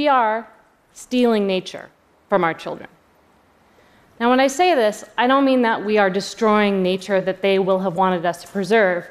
we 0.00 0.08
are 0.08 0.48
stealing 0.94 1.46
nature 1.46 1.90
from 2.30 2.42
our 2.42 2.54
children. 2.54 2.88
Now, 4.18 4.30
when 4.30 4.40
I 4.40 4.46
say 4.46 4.74
this, 4.74 5.04
I 5.18 5.26
don't 5.26 5.44
mean 5.44 5.60
that 5.60 5.84
we 5.84 5.98
are 5.98 6.08
destroying 6.08 6.82
nature 6.82 7.20
that 7.20 7.42
they 7.42 7.58
will 7.58 7.80
have 7.80 7.96
wanted 7.96 8.24
us 8.24 8.40
to 8.40 8.48
preserve, 8.48 9.06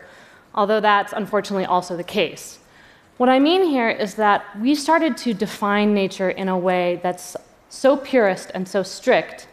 although 0.55 0.79
that's 0.79 1.13
unfortunately 1.13 1.65
also 1.65 1.95
the 1.95 2.03
case. 2.03 2.57
What 3.17 3.29
I 3.29 3.37
mean 3.37 3.65
here 3.65 3.91
is 3.91 4.15
that 4.15 4.43
we 4.59 4.73
started 4.73 5.15
to 5.17 5.35
define 5.35 5.93
nature 5.93 6.31
in 6.31 6.49
a 6.49 6.57
way 6.57 6.99
that's 7.03 7.37
so 7.69 7.95
purist 7.95 8.49
and 8.55 8.67
so 8.67 8.81
strict 8.81 9.47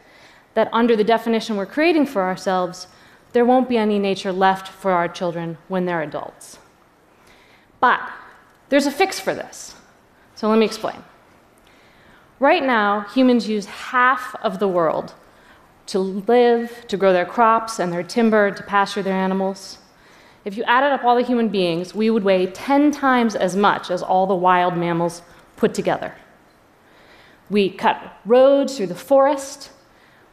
that 0.55 0.71
under 0.73 0.97
the 0.97 1.05
definition 1.05 1.59
we're 1.59 1.67
creating 1.67 2.07
for 2.07 2.23
ourselves, 2.23 2.87
there 3.35 3.45
won't 3.45 3.69
be 3.69 3.77
any 3.77 3.99
nature 3.99 4.33
left 4.33 4.69
for 4.69 4.93
our 4.93 5.07
children 5.07 5.59
when 5.69 5.85
they're 5.85 6.01
adults. 6.01 6.59
But 7.79 8.01
there's 8.71 8.87
a 8.87 8.91
fix 9.03 9.21
for 9.21 9.35
this. 9.35 9.75
So 10.35 10.49
let 10.49 10.59
me 10.59 10.65
explain. 10.65 11.03
Right 12.39 12.63
now, 12.63 13.01
humans 13.15 13.49
use 13.49 13.67
half 13.67 14.35
of 14.43 14.59
the 14.59 14.69
world 14.69 15.15
to 15.87 15.99
live, 15.99 16.85
to 16.89 16.97
grow 16.97 17.13
their 17.13 17.25
crops 17.25 17.79
and 17.79 17.93
their 17.93 18.03
timber, 18.03 18.51
to 18.51 18.63
pasture 18.63 19.03
their 19.03 19.15
animals. 19.15 19.79
If 20.45 20.57
you 20.57 20.65
added 20.65 20.93
up 20.93 21.05
all 21.05 21.17
the 21.17 21.23
human 21.23 21.49
beings, 21.49 21.95
we 21.95 22.11
would 22.11 22.25
weigh 22.25 22.47
10 22.47 22.91
times 22.91 23.35
as 23.35 23.57
much 23.57 23.91
as 23.91 24.03
all 24.03 24.27
the 24.27 24.35
wild 24.35 24.77
mammals 24.77 25.23
put 25.57 25.73
together. 25.73 26.15
We 27.49 27.71
cut 27.71 28.19
roads 28.25 28.77
through 28.77 28.89
the 28.89 28.95
forest. 28.95 29.71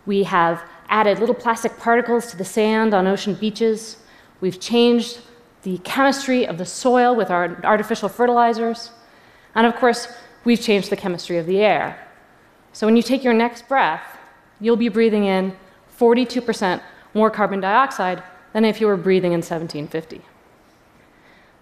We 0.05 0.23
have 0.23 0.61
added 0.89 1.19
little 1.19 1.35
plastic 1.35 1.77
particles 1.77 2.27
to 2.31 2.37
the 2.37 2.45
sand 2.45 2.93
on 2.93 3.07
ocean 3.07 3.35
beaches. 3.35 3.97
We've 4.41 4.59
changed 4.59 5.21
the 5.61 5.77
chemistry 5.79 6.45
of 6.45 6.57
the 6.57 6.65
soil 6.65 7.15
with 7.15 7.29
our 7.29 7.59
artificial 7.63 8.09
fertilizers. 8.09 8.91
And 9.55 9.65
of 9.65 9.75
course, 9.75 10.07
we've 10.43 10.61
changed 10.61 10.89
the 10.89 10.95
chemistry 10.95 11.37
of 11.37 11.45
the 11.45 11.59
air. 11.59 12.07
So 12.71 12.87
when 12.87 12.95
you 12.95 13.03
take 13.03 13.23
your 13.23 13.33
next 13.33 13.67
breath, 13.67 14.17
you'll 14.59 14.77
be 14.77 14.89
breathing 14.89 15.25
in 15.25 15.55
42% 15.97 16.81
more 17.13 17.29
carbon 17.29 17.59
dioxide 17.59 18.23
than 18.53 18.65
if 18.65 18.81
you 18.81 18.87
were 18.87 18.97
breathing 18.97 19.31
in 19.33 19.39
1750. 19.39 20.21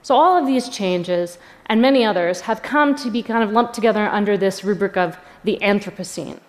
So, 0.03 0.15
all 0.15 0.35
of 0.35 0.47
these 0.47 0.67
changes 0.67 1.37
and 1.67 1.81
many 1.81 2.03
others 2.03 2.41
have 2.41 2.63
come 2.63 2.95
to 2.95 3.11
be 3.11 3.21
kind 3.21 3.43
of 3.43 3.51
lumped 3.51 3.75
together 3.75 4.07
under 4.07 4.35
this 4.35 4.63
rubric 4.63 4.97
of 4.97 5.17
the 5.43 5.59
Anthropocene. 5.61 6.39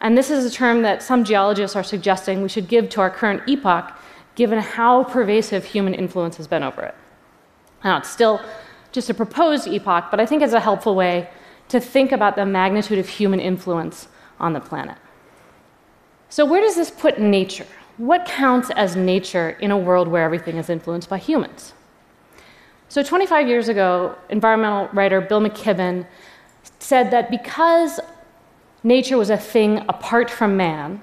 And 0.00 0.16
this 0.16 0.30
is 0.30 0.44
a 0.44 0.50
term 0.50 0.82
that 0.82 1.02
some 1.02 1.24
geologists 1.24 1.74
are 1.74 1.82
suggesting 1.82 2.40
we 2.40 2.48
should 2.48 2.68
give 2.68 2.88
to 2.90 3.00
our 3.00 3.10
current 3.10 3.42
epoch, 3.48 3.98
given 4.36 4.60
how 4.60 5.02
pervasive 5.04 5.64
human 5.64 5.92
influence 5.92 6.36
has 6.36 6.46
been 6.46 6.62
over 6.62 6.82
it. 6.82 6.94
Now, 7.82 7.98
it's 7.98 8.08
still 8.08 8.40
just 8.92 9.10
a 9.10 9.14
proposed 9.14 9.66
epoch, 9.66 10.06
but 10.10 10.20
I 10.20 10.26
think 10.26 10.42
it's 10.42 10.52
a 10.52 10.60
helpful 10.60 10.94
way 10.94 11.28
to 11.68 11.80
think 11.80 12.12
about 12.12 12.36
the 12.36 12.46
magnitude 12.46 12.98
of 12.98 13.08
human 13.08 13.40
influence 13.40 14.08
on 14.40 14.52
the 14.52 14.60
planet. 14.60 14.96
So, 16.30 16.44
where 16.44 16.60
does 16.60 16.76
this 16.76 16.90
put 16.90 17.18
nature? 17.18 17.66
What 17.96 18.26
counts 18.26 18.70
as 18.70 18.96
nature 18.96 19.50
in 19.60 19.70
a 19.70 19.78
world 19.78 20.08
where 20.08 20.22
everything 20.22 20.56
is 20.56 20.70
influenced 20.70 21.08
by 21.08 21.18
humans? 21.18 21.72
So, 22.88 23.02
25 23.02 23.48
years 23.48 23.68
ago, 23.68 24.14
environmental 24.28 24.88
writer 24.92 25.20
Bill 25.20 25.40
McKibben 25.40 26.06
said 26.78 27.10
that 27.10 27.30
because 27.30 28.00
nature 28.82 29.18
was 29.18 29.30
a 29.30 29.36
thing 29.36 29.78
apart 29.88 30.30
from 30.30 30.56
man, 30.56 31.02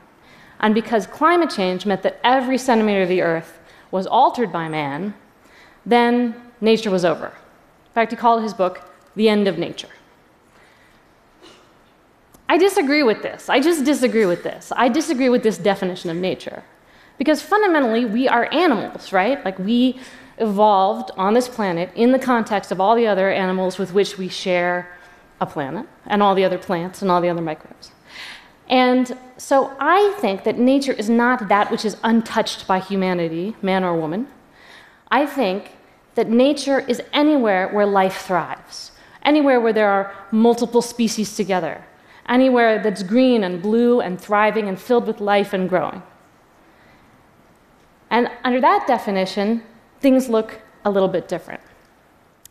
and 0.59 0.73
because 0.73 1.05
climate 1.05 1.49
change 1.49 1.85
meant 1.85 2.01
that 2.03 2.19
every 2.23 2.57
centimeter 2.57 3.03
of 3.03 3.09
the 3.09 3.21
earth 3.21 3.59
was 3.91 4.07
altered 4.07 4.51
by 4.51 4.67
man, 4.67 5.13
then 5.85 6.35
nature 6.61 6.89
was 6.89 7.05
over. 7.05 7.27
In 7.27 7.93
fact, 7.93 8.11
he 8.11 8.17
called 8.17 8.41
his 8.41 8.53
book 8.53 8.81
The 9.15 9.29
End 9.29 9.47
of 9.47 9.57
Nature. 9.57 9.89
I 12.47 12.57
disagree 12.57 13.03
with 13.03 13.21
this. 13.21 13.49
I 13.49 13.59
just 13.59 13.83
disagree 13.83 14.25
with 14.25 14.43
this. 14.43 14.71
I 14.75 14.89
disagree 14.89 15.29
with 15.29 15.43
this 15.43 15.57
definition 15.57 16.09
of 16.09 16.17
nature. 16.17 16.63
Because 17.17 17.41
fundamentally, 17.41 18.05
we 18.05 18.27
are 18.27 18.51
animals, 18.53 19.11
right? 19.11 19.43
Like 19.43 19.57
we 19.57 19.99
evolved 20.37 21.11
on 21.17 21.33
this 21.33 21.47
planet 21.47 21.89
in 21.95 22.11
the 22.11 22.19
context 22.19 22.71
of 22.71 22.81
all 22.81 22.95
the 22.95 23.07
other 23.07 23.31
animals 23.31 23.77
with 23.77 23.93
which 23.93 24.17
we 24.17 24.27
share 24.27 24.91
a 25.41 25.45
planet, 25.45 25.85
and 26.05 26.23
all 26.23 26.33
the 26.33 26.45
other 26.45 26.57
plants 26.57 27.01
and 27.01 27.11
all 27.11 27.19
the 27.19 27.27
other 27.27 27.41
microbes. 27.41 27.91
And 28.69 29.17
so 29.37 29.75
I 29.79 30.15
think 30.19 30.43
that 30.45 30.57
nature 30.57 30.93
is 30.93 31.09
not 31.09 31.49
that 31.49 31.69
which 31.69 31.83
is 31.83 31.97
untouched 32.03 32.67
by 32.67 32.79
humanity, 32.79 33.55
man 33.61 33.83
or 33.83 33.95
woman. 33.97 34.27
I 35.11 35.25
think 35.25 35.71
that 36.15 36.29
nature 36.29 36.79
is 36.79 37.01
anywhere 37.11 37.67
where 37.69 37.85
life 37.85 38.21
thrives, 38.21 38.91
anywhere 39.23 39.59
where 39.59 39.73
there 39.73 39.89
are 39.89 40.15
multiple 40.31 40.81
species 40.81 41.35
together, 41.35 41.83
anywhere 42.27 42.81
that's 42.81 43.03
green 43.03 43.43
and 43.43 43.61
blue 43.61 44.01
and 44.01 44.19
thriving 44.19 44.67
and 44.67 44.79
filled 44.79 45.07
with 45.07 45.19
life 45.19 45.53
and 45.53 45.69
growing. 45.69 46.01
And 48.09 48.29
under 48.43 48.61
that 48.61 48.87
definition, 48.87 49.63
things 49.99 50.29
look 50.29 50.61
a 50.83 50.91
little 50.91 51.09
bit 51.09 51.27
different. 51.27 51.61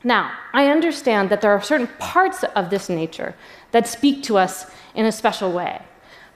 Now, 0.02 0.32
I 0.52 0.68
understand 0.68 1.30
that 1.30 1.40
there 1.40 1.52
are 1.52 1.62
certain 1.62 1.88
parts 1.98 2.44
of 2.44 2.68
this 2.68 2.88
nature 2.88 3.34
that 3.70 3.88
speak 3.88 4.22
to 4.24 4.36
us 4.36 4.66
in 4.94 5.06
a 5.06 5.12
special 5.12 5.50
way. 5.50 5.80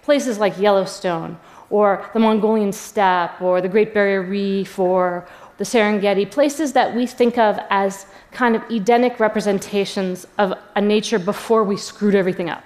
Places 0.02 0.38
like 0.38 0.58
Yellowstone, 0.58 1.38
or 1.68 2.08
the 2.14 2.18
Mongolian 2.18 2.72
steppe, 2.72 3.42
or 3.42 3.60
the 3.60 3.68
Great 3.68 3.92
Barrier 3.92 4.22
Reef, 4.22 4.78
or 4.78 5.28
the 5.58 5.64
Serengeti, 5.64 6.30
places 6.30 6.72
that 6.72 6.94
we 6.94 7.06
think 7.06 7.36
of 7.36 7.58
as 7.68 8.06
kind 8.30 8.56
of 8.56 8.62
Edenic 8.70 9.20
representations 9.20 10.26
of 10.38 10.54
a 10.76 10.80
nature 10.80 11.18
before 11.18 11.62
we 11.62 11.76
screwed 11.76 12.14
everything 12.14 12.48
up. 12.48 12.64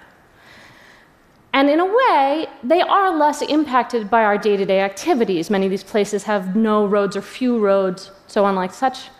And 1.54 1.68
in 1.68 1.80
a 1.80 1.84
way, 1.84 2.46
they 2.62 2.80
are 2.80 3.16
less 3.16 3.42
impacted 3.42 4.08
by 4.08 4.24
our 4.24 4.38
day 4.38 4.56
to 4.56 4.64
day 4.64 4.80
activities. 4.80 5.50
Many 5.50 5.66
of 5.66 5.70
these 5.70 5.84
places 5.84 6.24
have 6.24 6.56
no 6.56 6.86
roads 6.86 7.16
or 7.16 7.22
few 7.22 7.58
roads, 7.58 8.10
so 8.26 8.44
on 8.44 8.54
like 8.54 8.72
such. 8.72 9.10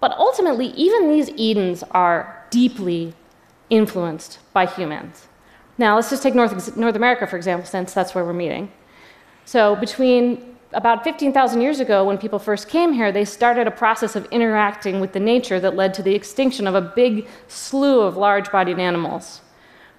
But 0.00 0.12
ultimately, 0.12 0.66
even 0.68 1.10
these 1.10 1.30
Edens 1.30 1.82
are 1.92 2.44
deeply 2.50 3.14
influenced 3.70 4.40
by 4.52 4.66
humans. 4.66 5.26
Now, 5.78 5.96
let's 5.96 6.10
just 6.10 6.22
take 6.22 6.34
North, 6.34 6.76
North 6.76 6.94
America, 6.94 7.26
for 7.26 7.36
example, 7.36 7.66
since 7.66 7.94
that's 7.94 8.14
where 8.14 8.24
we're 8.24 8.34
meeting. 8.34 8.70
So, 9.46 9.74
between 9.76 10.56
about 10.72 11.02
15,000 11.02 11.60
years 11.62 11.80
ago, 11.80 12.04
when 12.04 12.18
people 12.18 12.38
first 12.38 12.68
came 12.68 12.92
here, 12.92 13.10
they 13.10 13.24
started 13.24 13.66
a 13.66 13.70
process 13.70 14.14
of 14.16 14.26
interacting 14.26 15.00
with 15.00 15.12
the 15.12 15.20
nature 15.20 15.58
that 15.60 15.74
led 15.74 15.94
to 15.94 16.02
the 16.02 16.14
extinction 16.14 16.66
of 16.66 16.74
a 16.74 16.80
big 16.82 17.26
slew 17.48 18.00
of 18.00 18.16
large 18.16 18.52
bodied 18.52 18.78
animals 18.78 19.40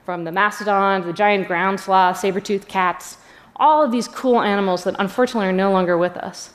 from 0.06 0.24
the 0.24 0.32
mastodon 0.32 1.02
to 1.02 1.08
the 1.08 1.14
giant 1.14 1.48
ground 1.48 1.80
sloth, 1.80 2.20
saber-toothed 2.20 2.68
cats, 2.68 3.18
all 3.56 3.84
of 3.84 3.92
these 3.92 4.08
cool 4.08 4.40
animals 4.40 4.84
that 4.84 4.96
unfortunately 5.00 5.48
are 5.48 5.54
no 5.54 5.72
longer 5.72 5.98
with 5.98 6.16
us. 6.18 6.52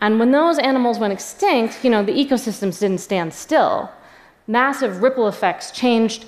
And 0.00 0.18
when 0.18 0.30
those 0.30 0.58
animals 0.58 0.98
went 0.98 1.12
extinct, 1.12 1.84
you 1.84 1.90
know, 1.90 2.02
the 2.02 2.12
ecosystems 2.12 2.80
didn't 2.80 3.00
stand 3.00 3.34
still. 3.34 3.90
Massive 4.46 5.02
ripple 5.02 5.28
effects 5.28 5.70
changed 5.70 6.24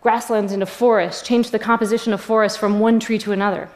grasslands 0.00 0.52
into 0.52 0.66
forests, 0.66 1.26
changed 1.26 1.50
the 1.50 1.58
composition 1.58 2.12
of 2.12 2.20
forests 2.20 2.56
from 2.56 2.78
one 2.78 3.00
tree 3.00 3.18
to 3.18 3.32
another. 3.32 3.68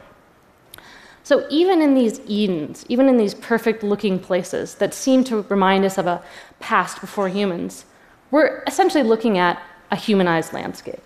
So 1.23 1.45
even 1.49 1.81
in 1.81 1.93
these 1.93 2.21
Edens, 2.27 2.85
even 2.87 3.09
in 3.09 3.17
these 3.17 3.33
perfect 3.33 3.83
looking 3.83 4.17
places 4.17 4.75
that 4.75 4.93
seem 4.93 5.25
to 5.25 5.41
remind 5.49 5.83
us 5.83 5.97
of 5.97 6.07
a 6.07 6.23
past 6.61 7.01
before 7.01 7.27
humans, 7.27 7.85
we're 8.31 8.63
essentially 8.65 9.03
looking 9.03 9.37
at 9.37 9.61
a 9.91 9.95
humanized 9.97 10.53
landscape 10.53 11.01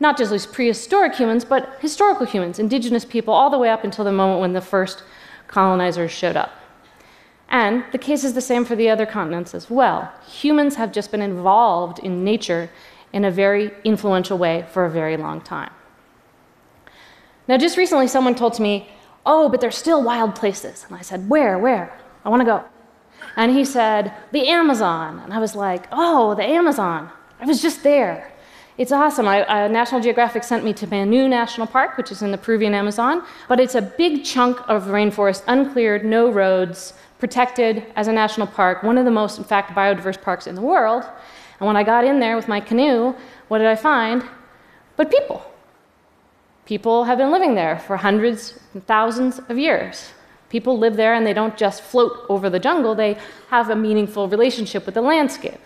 not 0.00 0.16
just 0.16 0.30
these 0.30 0.46
prehistoric 0.46 1.14
humans, 1.14 1.44
but 1.44 1.76
historical 1.80 2.26
humans, 2.26 2.58
indigenous 2.58 3.04
people, 3.04 3.34
all 3.34 3.50
the 3.50 3.58
way 3.58 3.68
up 3.68 3.84
until 3.84 4.04
the 4.04 4.12
moment 4.12 4.40
when 4.40 4.52
the 4.52 4.60
first 4.60 5.02
colonizers 5.48 6.12
showed 6.12 6.36
up. 6.36 6.52
And 7.48 7.84
the 7.92 7.98
case 7.98 8.24
is 8.24 8.34
the 8.34 8.40
same 8.40 8.64
for 8.64 8.76
the 8.76 8.90
other 8.90 9.06
continents 9.06 9.54
as 9.54 9.70
well. 9.70 10.12
Humans 10.26 10.76
have 10.76 10.92
just 10.92 11.10
been 11.10 11.22
involved 11.22 11.98
in 12.00 12.22
nature 12.22 12.70
in 13.12 13.24
a 13.24 13.30
very 13.30 13.70
influential 13.84 14.36
way 14.36 14.66
for 14.70 14.84
a 14.84 14.90
very 14.90 15.16
long 15.16 15.40
time. 15.40 15.72
Now, 17.48 17.56
just 17.56 17.78
recently, 17.78 18.06
someone 18.06 18.34
told 18.34 18.54
to 18.54 18.62
me, 18.62 18.90
Oh, 19.24 19.48
but 19.48 19.60
there's 19.60 19.76
still 19.76 20.02
wild 20.02 20.34
places. 20.34 20.84
And 20.88 20.96
I 20.96 21.00
said, 21.00 21.28
Where? 21.28 21.58
Where? 21.58 21.98
I 22.24 22.28
want 22.28 22.40
to 22.40 22.46
go. 22.46 22.64
And 23.36 23.52
he 23.52 23.64
said, 23.64 24.14
The 24.32 24.48
Amazon. 24.48 25.20
And 25.20 25.32
I 25.32 25.38
was 25.38 25.56
like, 25.56 25.86
Oh, 25.90 26.34
the 26.34 26.44
Amazon. 26.44 27.10
I 27.40 27.46
was 27.46 27.62
just 27.62 27.82
there. 27.82 28.32
It's 28.78 28.92
awesome. 28.92 29.26
I, 29.26 29.44
uh, 29.44 29.66
National 29.66 30.00
Geographic 30.00 30.44
sent 30.44 30.62
me 30.62 30.72
to 30.74 30.86
Manu 30.86 31.26
National 31.26 31.66
Park, 31.66 31.96
which 31.96 32.12
is 32.12 32.22
in 32.22 32.30
the 32.30 32.38
Peruvian 32.38 32.74
Amazon, 32.74 33.24
but 33.48 33.58
it's 33.58 33.74
a 33.74 33.82
big 33.82 34.24
chunk 34.24 34.56
of 34.68 34.84
rainforest, 34.84 35.42
uncleared, 35.48 36.04
no 36.04 36.30
roads, 36.30 36.94
protected 37.18 37.84
as 37.96 38.06
a 38.06 38.12
national 38.12 38.46
park, 38.46 38.84
one 38.84 38.96
of 38.96 39.04
the 39.04 39.10
most, 39.10 39.36
in 39.36 39.42
fact, 39.42 39.72
biodiverse 39.72 40.22
parks 40.22 40.46
in 40.46 40.54
the 40.54 40.60
world. 40.60 41.02
And 41.58 41.66
when 41.66 41.76
I 41.76 41.82
got 41.82 42.04
in 42.04 42.20
there 42.20 42.36
with 42.36 42.46
my 42.46 42.60
canoe, 42.60 43.16
what 43.48 43.58
did 43.58 43.66
I 43.66 43.74
find? 43.74 44.22
But 44.94 45.10
people. 45.10 45.44
People 46.64 47.02
have 47.02 47.18
been 47.18 47.32
living 47.32 47.56
there 47.56 47.80
for 47.80 47.96
hundreds 47.96 48.60
and 48.74 48.86
thousands 48.86 49.40
of 49.48 49.58
years. 49.58 50.12
People 50.50 50.78
live 50.78 50.94
there 50.94 51.14
and 51.14 51.26
they 51.26 51.32
don't 51.32 51.56
just 51.56 51.82
float 51.82 52.12
over 52.28 52.48
the 52.48 52.60
jungle, 52.60 52.94
they 52.94 53.18
have 53.48 53.70
a 53.70 53.76
meaningful 53.76 54.28
relationship 54.28 54.86
with 54.86 54.94
the 54.94 55.02
landscape. 55.02 55.60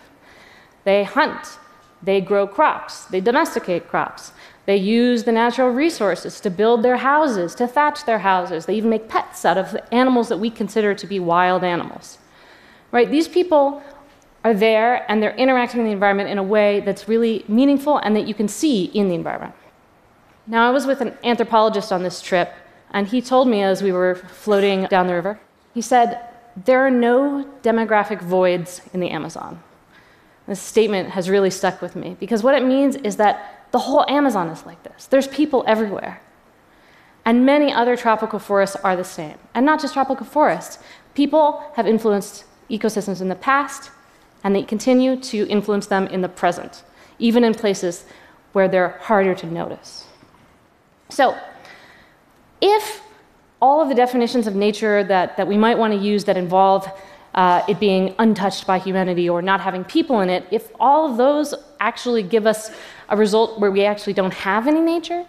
They 0.85 1.05
hunt, 1.05 1.59
They 2.03 2.21
grow 2.21 2.47
crops, 2.47 3.05
they 3.07 3.21
domesticate 3.21 3.89
crops, 3.89 4.33
they 4.67 4.77
use 4.77 5.25
the 5.25 5.33
natural 5.33 5.71
resources 5.71 6.41
to 6.41 6.51
build 6.51 6.83
their 6.83 6.99
houses, 6.99 7.55
to 7.57 7.67
thatch 7.67 8.05
their 8.05 8.21
houses. 8.21 8.67
They 8.67 8.75
even 8.75 8.91
make 8.91 9.09
pets 9.09 9.45
out 9.45 9.59
of 9.59 9.77
animals 9.91 10.29
that 10.29 10.39
we 10.39 10.51
consider 10.51 10.95
to 10.95 11.07
be 11.07 11.19
wild 11.19 11.65
animals. 11.65 12.19
Right? 12.93 13.11
These 13.11 13.27
people 13.27 13.83
are 14.45 14.55
there 14.55 15.11
and 15.11 15.23
they're 15.23 15.35
interacting 15.35 15.79
with 15.79 15.89
the 15.89 15.93
environment 15.93 16.29
in 16.29 16.39
a 16.39 16.43
way 16.43 16.81
that's 16.81 17.09
really 17.09 17.45
meaningful 17.49 17.99
and 17.99 18.15
that 18.15 18.29
you 18.29 18.35
can 18.35 18.49
see 18.49 18.85
in 18.85 19.09
the 19.09 19.15
environment. 19.15 19.55
Now, 20.47 20.69
I 20.69 20.71
was 20.71 20.87
with 20.87 21.01
an 21.01 21.17
anthropologist 21.23 21.93
on 21.93 22.03
this 22.03 22.21
trip, 22.21 22.53
and 22.91 23.07
he 23.07 23.23
told 23.23 23.47
me 23.49 23.63
as 23.63 23.83
we 23.83 23.93
were 23.93 24.17
floating 24.17 24.85
down 24.87 25.07
the 25.07 25.15
river, 25.15 25.41
he 25.73 25.81
said, 25.81 26.21
There 26.57 26.85
are 26.85 26.91
no 26.91 27.49
demographic 27.63 28.21
voids 28.21 28.81
in 28.93 29.01
the 29.01 29.11
Amazon. 29.11 29.63
This 30.53 30.61
statement 30.61 31.09
has 31.09 31.31
really 31.31 31.49
stuck 31.49 31.81
with 31.81 31.97
me 31.97 32.15
because 32.21 32.43
what 32.43 32.55
it 32.55 32.63
means 32.63 32.95
is 32.97 33.17
that 33.17 33.67
the 33.71 33.79
whole 33.79 34.05
Amazon 34.07 34.49
is 34.49 34.67
like 34.67 34.83
this. 34.83 35.07
There's 35.07 35.27
people 35.27 35.65
everywhere. 35.67 36.21
And 37.25 37.47
many 37.47 37.73
other 37.73 37.97
tropical 37.97 38.39
forests 38.39 38.77
are 38.85 38.95
the 38.95 39.03
same. 39.03 39.39
And 39.55 39.65
not 39.65 39.81
just 39.81 39.95
tropical 39.95 40.27
forests. 40.27 40.79
People 41.15 41.65
have 41.77 41.87
influenced 41.87 42.45
ecosystems 42.69 43.23
in 43.23 43.31
the 43.31 43.35
past, 43.35 43.91
and 44.45 44.55
they 44.55 44.63
continue 44.63 45.17
to 45.23 45.49
influence 45.49 45.87
them 45.87 46.07
in 46.09 46.21
the 46.21 46.29
present, 46.29 46.85
even 47.19 47.45
in 47.45 47.55
places 47.55 48.05
where 48.53 48.69
they're 48.69 48.99
harder 49.01 49.35
to 49.37 49.47
notice. 49.47 50.05
So, 51.09 51.35
if 52.61 53.01
all 53.63 53.81
of 53.81 53.89
the 53.89 53.95
definitions 53.95 54.47
of 54.47 54.55
nature 54.55 55.03
that, 55.05 55.39
that 55.39 55.49
we 55.49 55.57
might 55.57 55.79
want 55.79 55.95
to 55.95 55.99
use 55.99 56.25
that 56.25 56.37
involve 56.37 56.87
uh, 57.35 57.63
it 57.69 57.81
being 57.81 58.15
untouched 58.19 58.67
by 58.67 58.79
humanity 58.79 59.29
or 59.29 59.41
not 59.43 59.61
having 59.61 59.85
people 59.85 60.21
in 60.21 60.29
it, 60.29 60.47
if 60.51 60.71
all 60.79 61.11
of 61.11 61.17
those 61.17 61.55
actually 61.81 62.23
give 62.23 62.47
us 62.47 62.71
a 63.09 63.17
result 63.17 63.59
where 63.59 63.71
we 63.71 63.85
actually 63.85 64.13
don't 64.13 64.35
have 64.35 64.67
any 64.67 64.81
nature, 64.81 65.25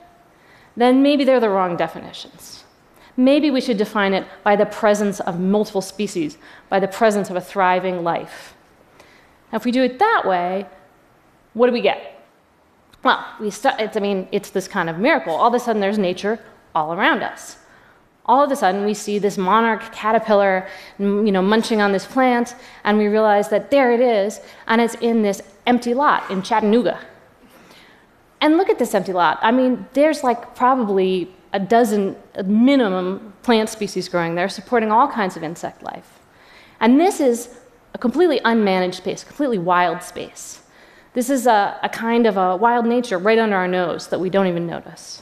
then 0.76 1.02
maybe 1.02 1.24
they're 1.24 1.40
the 1.40 1.50
wrong 1.50 1.78
definitions. 1.78 2.64
Maybe 3.16 3.52
we 3.52 3.62
should 3.62 3.78
define 3.78 4.14
it 4.14 4.26
by 4.44 4.56
the 4.56 4.66
presence 4.66 5.20
of 5.20 5.40
multiple 5.40 5.82
species, 5.82 6.38
by 6.70 6.80
the 6.80 6.88
presence 6.88 7.30
of 7.30 7.36
a 7.36 7.42
thriving 7.42 8.04
life. 8.04 8.56
Now, 9.52 9.58
if 9.58 9.66
we 9.66 9.72
do 9.72 9.84
it 9.84 10.00
that 10.00 10.24
way, 10.26 10.66
what 11.54 11.68
do 11.68 11.74
we 11.74 11.82
get? 11.82 12.26
Well, 13.04 13.24
we 13.40 13.52
st- 13.52 13.96
I 13.96 14.00
mean, 14.00 14.28
it's 14.32 14.50
this 14.50 14.68
kind 14.68 14.90
of 14.90 14.98
miracle. 14.98 15.36
All 15.36 15.48
of 15.48 15.54
a 15.54 15.60
sudden, 15.60 15.80
there's 15.80 16.00
nature 16.00 16.40
all 16.74 16.94
around 16.94 17.22
us. 17.22 17.58
All 18.26 18.44
of 18.44 18.52
a 18.52 18.56
sudden, 18.56 18.86
we 18.86 18.94
see 18.94 19.20
this 19.20 19.38
monarch 19.38 19.92
caterpillar, 19.92 20.68
you 20.98 21.32
know, 21.32 21.42
munching 21.42 21.82
on 21.82 21.92
this 21.92 22.06
plant, 22.06 22.56
and 22.86 22.98
we 22.98 23.08
realize 23.08 23.50
that 23.50 23.70
there 23.70 23.92
it 23.92 24.00
is, 24.00 24.40
and 24.68 24.80
it's 24.80 24.96
in 24.96 25.22
this 25.24 25.42
empty 25.66 25.94
lot 25.94 26.30
in 26.32 26.42
Chattanooga. 26.42 27.00
And 28.40 28.58
look 28.58 28.70
at 28.70 28.80
this 28.80 28.94
empty 28.94 29.14
lot. 29.14 29.40
I 29.42 29.52
mean, 29.52 29.86
there's 29.94 30.24
like 30.24 30.56
probably 30.56 31.34
a 31.52 31.60
dozen 31.60 32.16
minimum 32.46 33.34
plant 33.44 33.70
species 33.70 34.08
growing 34.10 34.36
there, 34.36 34.50
supporting 34.50 34.92
all 34.92 35.08
kinds 35.08 35.36
of 35.36 35.44
insect 35.44 35.84
life. 35.84 36.20
And 36.80 37.00
this 37.00 37.20
is 37.20 37.58
a 37.94 37.98
completely 37.98 38.40
unmanaged 38.40 38.96
space, 38.96 39.24
completely 39.24 39.60
wild 39.60 40.02
space. 40.02 40.62
This 41.14 41.30
is 41.30 41.46
a, 41.46 41.78
a 41.84 41.90
kind 41.90 42.26
of 42.26 42.38
a 42.38 42.56
wild 42.56 42.86
nature 42.86 43.18
right 43.18 43.38
under 43.38 43.56
our 43.56 43.68
nose 43.68 44.08
that 44.08 44.20
we 44.20 44.30
don't 44.30 44.48
even 44.48 44.66
notice. 44.66 45.22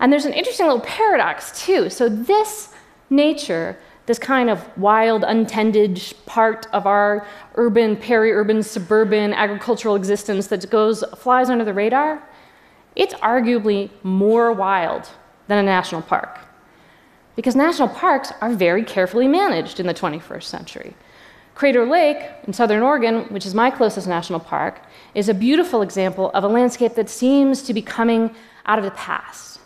And 0.00 0.12
there's 0.12 0.24
an 0.24 0.32
interesting 0.32 0.66
little 0.66 0.82
paradox, 0.82 1.64
too. 1.64 1.90
So, 1.90 2.08
this 2.08 2.72
nature, 3.10 3.78
this 4.06 4.18
kind 4.18 4.48
of 4.48 4.64
wild, 4.78 5.24
untended 5.24 6.00
part 6.26 6.66
of 6.72 6.86
our 6.86 7.26
urban, 7.56 7.96
peri 7.96 8.32
urban, 8.32 8.62
suburban, 8.62 9.32
agricultural 9.32 9.96
existence 9.96 10.46
that 10.48 10.68
goes, 10.70 11.02
flies 11.16 11.50
under 11.50 11.64
the 11.64 11.74
radar, 11.74 12.22
it's 12.96 13.14
arguably 13.14 13.90
more 14.02 14.52
wild 14.52 15.08
than 15.46 15.58
a 15.58 15.62
national 15.62 16.02
park. 16.02 16.38
Because 17.36 17.54
national 17.54 17.88
parks 17.88 18.32
are 18.40 18.52
very 18.52 18.82
carefully 18.82 19.28
managed 19.28 19.78
in 19.78 19.86
the 19.86 19.94
21st 19.94 20.42
century. 20.42 20.94
Crater 21.54 21.86
Lake 21.86 22.18
in 22.46 22.52
southern 22.52 22.82
Oregon, 22.82 23.24
which 23.32 23.46
is 23.46 23.54
my 23.54 23.70
closest 23.70 24.06
national 24.06 24.40
park, 24.40 24.80
is 25.14 25.28
a 25.28 25.34
beautiful 25.34 25.82
example 25.82 26.30
of 26.32 26.44
a 26.44 26.48
landscape 26.48 26.94
that 26.94 27.10
seems 27.10 27.62
to 27.62 27.74
be 27.74 27.82
coming 27.82 28.34
out 28.66 28.78
of 28.78 28.84
the 28.84 28.92
past. 28.92 29.57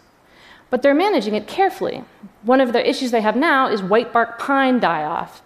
But 0.72 0.80
they're 0.80 0.94
managing 0.94 1.34
it 1.34 1.46
carefully. 1.46 2.02
One 2.42 2.60
of 2.60 2.72
the 2.72 2.88
issues 2.88 3.10
they 3.10 3.20
have 3.20 3.36
now 3.36 3.68
is 3.68 3.82
white 3.82 4.12
bark 4.12 4.38
pine 4.38 4.80
die 4.80 5.04
off. 5.04 5.42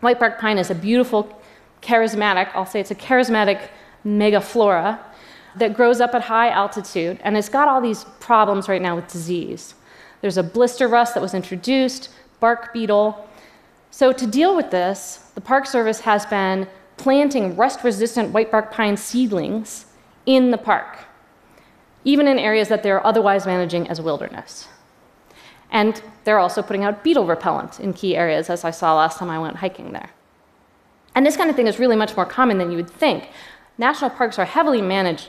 White 0.00 0.18
bark 0.18 0.40
pine 0.40 0.58
is 0.58 0.70
a 0.70 0.74
beautiful, 0.74 1.40
charismatic, 1.80 2.50
I'll 2.52 2.66
say 2.66 2.80
it's 2.80 2.90
a 2.90 2.96
charismatic 2.96 3.68
megaflora 4.04 4.98
that 5.54 5.72
grows 5.72 6.00
up 6.00 6.14
at 6.14 6.22
high 6.22 6.50
altitude, 6.50 7.18
and 7.22 7.36
it's 7.36 7.48
got 7.48 7.68
all 7.68 7.80
these 7.80 8.04
problems 8.18 8.68
right 8.68 8.82
now 8.82 8.96
with 8.96 9.06
disease. 9.06 9.74
There's 10.20 10.36
a 10.36 10.42
blister 10.42 10.88
rust 10.88 11.14
that 11.14 11.22
was 11.22 11.32
introduced, 11.32 12.10
bark 12.40 12.74
beetle, 12.74 13.26
so, 13.96 14.12
to 14.12 14.26
deal 14.26 14.54
with 14.54 14.70
this, 14.70 15.30
the 15.34 15.40
Park 15.40 15.64
Service 15.64 16.00
has 16.00 16.26
been 16.26 16.68
planting 16.98 17.56
rust 17.56 17.82
resistant 17.82 18.30
whitebark 18.30 18.70
pine 18.70 18.98
seedlings 18.98 19.86
in 20.26 20.50
the 20.50 20.58
park, 20.58 21.05
even 22.06 22.28
in 22.28 22.38
areas 22.38 22.68
that 22.68 22.82
they're 22.82 23.04
otherwise 23.04 23.44
managing 23.44 23.88
as 23.88 24.00
wilderness. 24.00 24.68
And 25.72 26.00
they're 26.24 26.38
also 26.38 26.62
putting 26.62 26.84
out 26.84 27.02
beetle 27.02 27.26
repellent 27.26 27.80
in 27.80 27.92
key 27.92 28.16
areas, 28.16 28.48
as 28.48 28.64
I 28.64 28.70
saw 28.70 28.94
last 28.94 29.18
time 29.18 29.28
I 29.28 29.40
went 29.40 29.56
hiking 29.56 29.92
there. 29.92 30.10
And 31.16 31.26
this 31.26 31.36
kind 31.36 31.50
of 31.50 31.56
thing 31.56 31.66
is 31.66 31.80
really 31.80 31.96
much 31.96 32.16
more 32.16 32.24
common 32.24 32.58
than 32.58 32.70
you 32.70 32.76
would 32.76 32.88
think. 32.88 33.28
National 33.76 34.08
parks 34.08 34.38
are 34.38 34.44
heavily 34.44 34.80
managed 34.80 35.28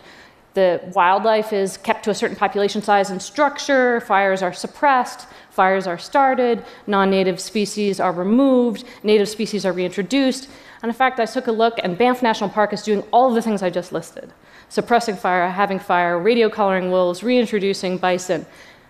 the 0.57 0.81
wildlife 0.95 1.53
is 1.53 1.77
kept 1.77 2.03
to 2.05 2.09
a 2.09 2.15
certain 2.15 2.35
population 2.35 2.81
size 2.81 3.11
and 3.11 3.21
structure, 3.21 4.01
fires 4.01 4.41
are 4.41 4.51
suppressed, 4.51 5.27
fires 5.51 5.85
are 5.85 5.99
started, 5.99 6.65
non 6.87 7.11
native 7.11 7.39
species 7.39 7.99
are 7.99 8.11
removed, 8.11 8.83
native 9.03 9.29
species 9.29 9.67
are 9.67 9.71
reintroduced. 9.71 10.49
And 10.81 10.89
in 10.89 10.95
fact, 10.95 11.19
I 11.19 11.25
took 11.27 11.45
a 11.45 11.51
look, 11.51 11.75
and 11.83 11.95
Banff 11.95 12.23
National 12.23 12.49
Park 12.49 12.73
is 12.73 12.81
doing 12.81 13.03
all 13.11 13.29
of 13.29 13.35
the 13.35 13.41
things 13.43 13.61
I 13.61 13.69
just 13.69 13.91
listed 13.91 14.33
suppressing 14.69 15.15
fire, 15.15 15.49
having 15.49 15.79
fire, 15.79 16.19
radio 16.19 16.49
collaring 16.49 16.91
wolves, 16.91 17.23
reintroducing 17.23 17.97
bison. 17.97 18.45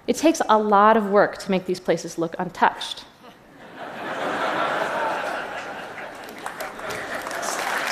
It 0.08 0.16
takes 0.16 0.42
a 0.50 0.58
lot 0.58 0.98
of 0.98 1.10
work 1.10 1.38
to 1.40 1.52
make 1.52 1.66
these 1.66 1.80
places 1.80 2.18
look 2.18 2.36
untouched. 2.40 3.04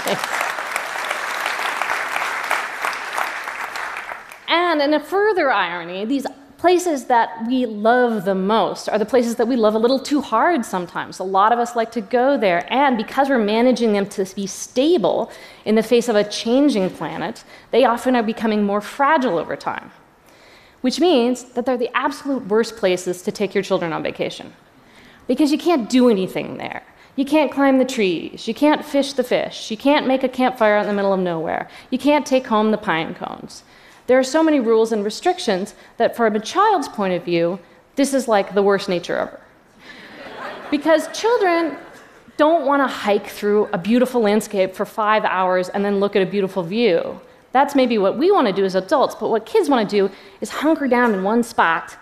And 4.48 4.82
in 4.82 4.94
a 4.94 5.00
further 5.00 5.51
irony, 5.51 6.06
these 6.06 6.25
places 6.65 7.05
that 7.05 7.45
we 7.45 7.67
love 7.67 8.25
the 8.25 8.34
most 8.34 8.89
are 8.89 8.98
the 8.98 9.05
places 9.05 9.36
that 9.36 9.48
we 9.48 9.55
love 9.55 9.75
a 9.75 9.77
little 9.77 10.00
too 10.00 10.19
hard 10.19 10.65
sometimes. 10.65 11.19
A 11.19 11.24
lot 11.24 11.53
of 11.53 11.60
us 11.60 11.75
like 11.75 11.91
to 11.91 12.01
go 12.01 12.39
there, 12.39 12.65
and 12.74 12.98
because 12.98 13.29
we're 13.29 13.38
managing 13.38 13.93
them 13.93 14.07
to 14.07 14.25
be 14.34 14.48
stable 14.48 15.31
in 15.65 15.75
the 15.75 15.84
face 15.84 16.10
of 16.10 16.15
a 16.15 16.24
changing 16.24 16.89
planet, 16.89 17.43
they 17.69 17.86
often 17.86 18.15
are 18.15 18.24
becoming 18.24 18.63
more 18.63 18.81
fragile 18.81 19.38
over 19.38 19.55
time. 19.55 19.91
Which 20.81 21.00
means 21.00 21.43
that 21.53 21.67
they're 21.67 21.77
the 21.77 21.95
absolute 21.95 22.48
worst 22.48 22.77
places 22.77 23.22
to 23.22 23.31
take 23.31 23.53
your 23.53 23.63
children 23.63 23.93
on 23.93 24.01
vacation. 24.01 24.51
Because 25.27 25.51
you 25.51 25.60
can't 25.60 25.88
do 25.88 26.10
anything 26.10 26.57
there. 26.57 26.81
You 27.15 27.25
can't 27.25 27.51
climb 27.51 27.77
the 27.77 27.86
trees. 27.86 28.48
You 28.48 28.55
can't 28.55 28.84
fish 28.84 29.13
the 29.13 29.24
fish. 29.24 29.69
You 29.69 29.77
can't 29.77 30.07
make 30.07 30.24
a 30.24 30.27
campfire 30.27 30.77
out 30.77 30.81
in 30.81 30.88
the 30.88 30.95
middle 30.95 31.13
of 31.13 31.19
nowhere. 31.19 31.69
You 31.91 32.00
can't 32.00 32.25
take 32.25 32.48
home 32.48 32.72
the 32.72 32.79
pine 32.79 33.13
cones. 33.13 33.63
There 34.07 34.19
are 34.19 34.24
so 34.24 34.43
many 34.43 34.59
rules 34.59 34.91
and 34.91 35.03
restrictions 35.03 35.75
that, 35.97 36.15
from 36.15 36.35
a 36.35 36.39
child's 36.39 36.88
point 36.88 37.13
of 37.13 37.24
view, 37.24 37.59
this 37.95 38.13
is 38.13 38.27
like 38.27 38.53
the 38.53 38.62
worst 38.62 38.88
nature 38.89 39.17
ever. 39.17 39.39
because 40.71 41.07
children 41.17 41.77
don't 42.38 42.65
want 42.65 42.81
to 42.81 42.88
hike 42.88 43.27
through 43.27 43.69
a 43.71 43.77
beautiful 43.77 44.21
landscape 44.21 44.75
for 44.75 44.85
five 44.85 45.24
hours 45.24 45.69
and 45.69 45.85
then 45.85 46.00
look 46.00 46.15
at 46.15 46.21
a 46.21 46.25
beautiful 46.25 46.63
view. 46.63 47.19
That's 47.51 47.75
maybe 47.75 47.97
what 47.97 48.17
we 48.17 48.31
want 48.31 48.47
to 48.47 48.53
do 48.53 48.65
as 48.65 48.75
adults, 48.75 49.15
but 49.15 49.29
what 49.29 49.45
kids 49.45 49.69
want 49.69 49.89
to 49.89 49.95
do 49.95 50.13
is 50.41 50.50
hunker 50.50 50.88
down 50.88 51.13
in 51.13 51.24
one 51.24 51.43
spot 51.43 51.97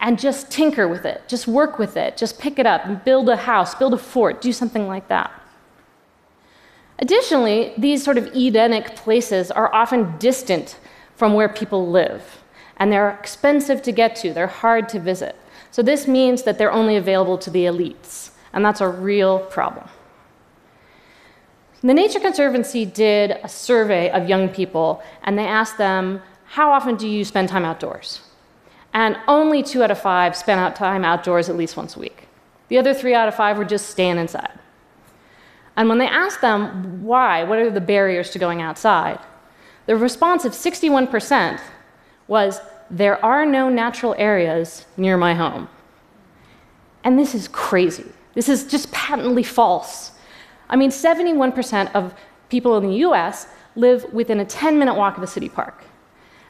and 0.00 0.18
just 0.18 0.50
tinker 0.50 0.88
with 0.88 1.04
it, 1.04 1.22
just 1.28 1.46
work 1.46 1.78
with 1.78 1.96
it, 1.96 2.16
just 2.16 2.38
pick 2.38 2.58
it 2.58 2.66
up 2.66 2.84
and 2.84 3.02
build 3.04 3.28
a 3.28 3.36
house, 3.36 3.74
build 3.74 3.94
a 3.94 3.98
fort, 3.98 4.40
do 4.40 4.52
something 4.52 4.88
like 4.88 5.06
that. 5.08 5.30
Additionally, 6.98 7.72
these 7.78 8.02
sort 8.02 8.18
of 8.18 8.26
Edenic 8.34 8.96
places 8.96 9.52
are 9.52 9.72
often 9.72 10.18
distant 10.18 10.78
from 11.18 11.34
where 11.34 11.48
people 11.48 11.88
live. 11.88 12.44
And 12.76 12.92
they're 12.92 13.10
expensive 13.10 13.82
to 13.82 13.90
get 13.90 14.14
to, 14.16 14.32
they're 14.32 14.46
hard 14.46 14.88
to 14.90 15.00
visit. 15.00 15.34
So 15.72 15.82
this 15.82 16.06
means 16.06 16.44
that 16.44 16.58
they're 16.58 16.70
only 16.70 16.94
available 16.94 17.36
to 17.38 17.50
the 17.50 17.64
elites, 17.64 18.30
and 18.52 18.64
that's 18.64 18.80
a 18.80 18.88
real 18.88 19.40
problem. 19.40 19.88
The 21.82 21.92
Nature 21.92 22.20
Conservancy 22.20 22.84
did 22.84 23.32
a 23.42 23.48
survey 23.48 24.10
of 24.10 24.28
young 24.28 24.48
people, 24.48 25.02
and 25.24 25.36
they 25.36 25.44
asked 25.44 25.76
them, 25.76 26.22
How 26.44 26.70
often 26.70 26.94
do 26.94 27.08
you 27.08 27.24
spend 27.24 27.48
time 27.48 27.64
outdoors? 27.64 28.20
And 28.94 29.18
only 29.26 29.64
two 29.64 29.82
out 29.82 29.90
of 29.90 30.00
five 30.00 30.36
spent 30.36 30.60
out 30.60 30.76
time 30.76 31.04
outdoors 31.04 31.48
at 31.48 31.56
least 31.56 31.76
once 31.76 31.96
a 31.96 32.00
week. 32.00 32.28
The 32.68 32.78
other 32.78 32.94
three 32.94 33.14
out 33.14 33.26
of 33.26 33.34
five 33.34 33.58
were 33.58 33.64
just 33.64 33.90
staying 33.90 34.18
inside. 34.18 34.56
And 35.76 35.88
when 35.88 35.98
they 35.98 36.06
asked 36.06 36.40
them 36.40 37.02
why, 37.02 37.42
what 37.42 37.58
are 37.58 37.70
the 37.70 37.80
barriers 37.80 38.30
to 38.30 38.38
going 38.38 38.62
outside, 38.62 39.18
the 39.88 39.96
response 39.96 40.44
of 40.44 40.52
61% 40.52 41.60
was, 42.26 42.60
There 42.90 43.24
are 43.24 43.46
no 43.46 43.70
natural 43.70 44.14
areas 44.18 44.84
near 44.98 45.16
my 45.16 45.32
home. 45.32 45.66
And 47.02 47.18
this 47.18 47.34
is 47.34 47.48
crazy. 47.48 48.04
This 48.34 48.50
is 48.50 48.66
just 48.66 48.92
patently 48.92 49.42
false. 49.42 50.12
I 50.68 50.76
mean, 50.76 50.90
71% 50.90 51.90
of 51.94 52.14
people 52.50 52.76
in 52.76 52.86
the 52.86 52.96
US 53.06 53.46
live 53.76 54.04
within 54.12 54.40
a 54.40 54.44
10 54.44 54.78
minute 54.78 54.94
walk 54.94 55.16
of 55.16 55.22
a 55.22 55.26
city 55.26 55.48
park. 55.48 55.82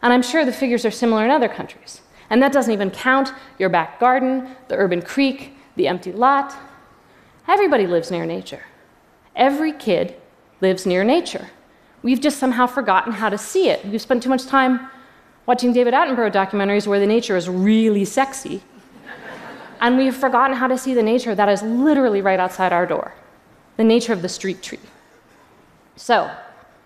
And 0.03 0.13
I'm 0.13 0.23
sure 0.23 0.45
the 0.45 0.53
figures 0.53 0.85
are 0.85 0.91
similar 0.91 1.25
in 1.25 1.31
other 1.31 1.49
countries. 1.49 2.01
And 2.31 2.43
that 2.43 2.53
doesn't 2.53 2.73
even 2.73 2.91
count 2.91 3.33
your 3.57 3.69
back 3.69 4.01
garden, 4.01 4.57
the 4.67 4.75
urban 4.75 5.01
creek, 5.01 5.57
the 5.77 5.87
empty 5.87 6.11
lot. 6.11 6.57
Everybody 7.47 7.87
lives 7.87 8.11
near 8.11 8.27
nature. 8.27 8.65
Every 9.37 9.73
kid 9.73 10.17
lives 10.61 10.87
near 10.87 11.05
nature. 11.05 11.51
We've 12.03 12.21
just 12.21 12.39
somehow 12.39 12.67
forgotten 12.67 13.13
how 13.13 13.29
to 13.29 13.39
see 13.39 13.69
it. 13.69 13.85
We've 13.85 14.01
spent 14.01 14.23
too 14.23 14.29
much 14.29 14.47
time 14.47 14.89
watching 15.47 15.73
David 15.73 15.95
Attenborough 15.95 16.33
documentaries 16.33 16.87
where 16.87 17.01
the 17.01 17.07
nature 17.07 17.37
is 17.37 17.49
really 17.49 18.05
sexy. 18.05 18.63
and 19.81 19.97
we've 19.97 20.17
forgotten 20.17 20.57
how 20.57 20.69
to 20.69 20.79
see 20.79 20.95
the 20.95 21.03
nature 21.03 21.35
that 21.35 21.49
is 21.49 21.63
literally 21.63 22.21
right 22.23 22.39
outside 22.39 22.73
our 22.73 22.87
door 22.87 23.15
the 23.79 23.85
nature 23.85 24.13
of 24.13 24.23
the 24.23 24.29
street 24.29 24.61
tree. 24.61 24.79
So, 25.97 26.31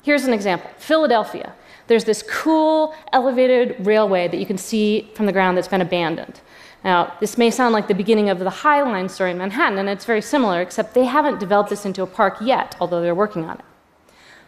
here's 0.02 0.24
an 0.24 0.32
example 0.32 0.70
Philadelphia. 0.78 1.52
There's 1.88 2.04
this 2.04 2.22
cool 2.22 2.94
elevated 3.12 3.84
railway 3.84 4.28
that 4.28 4.38
you 4.38 4.46
can 4.46 4.58
see 4.58 5.10
from 5.14 5.26
the 5.26 5.32
ground 5.32 5.56
that's 5.56 5.68
been 5.68 5.80
abandoned. 5.80 6.40
Now, 6.84 7.14
this 7.20 7.38
may 7.38 7.50
sound 7.50 7.72
like 7.72 7.88
the 7.88 7.94
beginning 7.94 8.28
of 8.28 8.38
the 8.38 8.50
High 8.50 8.82
Line 8.82 9.08
story 9.08 9.30
in 9.30 9.38
Manhattan, 9.38 9.78
and 9.78 9.88
it's 9.88 10.04
very 10.04 10.22
similar, 10.22 10.60
except 10.60 10.94
they 10.94 11.04
haven't 11.04 11.40
developed 11.40 11.70
this 11.70 11.84
into 11.84 12.02
a 12.02 12.06
park 12.06 12.36
yet, 12.40 12.76
although 12.80 13.00
they're 13.00 13.14
working 13.14 13.44
on 13.44 13.58
it. 13.58 13.64